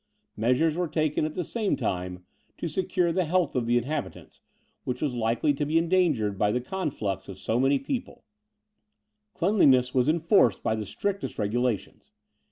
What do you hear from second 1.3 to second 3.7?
the same time, to secure the health of